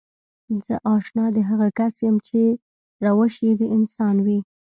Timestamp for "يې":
3.45-3.51